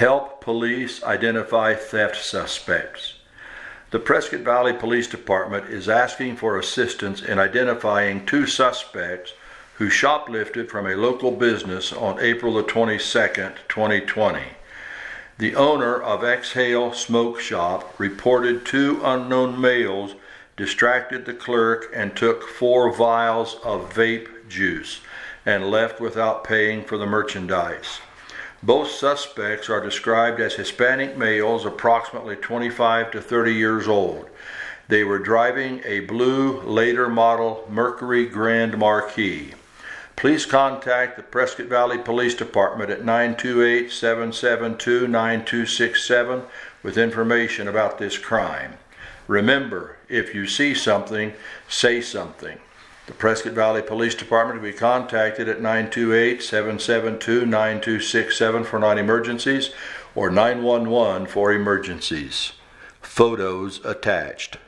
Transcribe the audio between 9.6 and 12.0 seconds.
who shoplifted from a local business